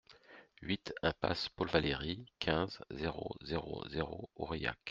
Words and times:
huit 0.63 0.95
impasse 1.03 1.49
Paul 1.49 1.69
Valery, 1.69 2.25
quinze, 2.39 2.81
zéro 2.89 3.35
zéro 3.43 3.83
zéro, 3.87 4.31
Aurillac 4.35 4.79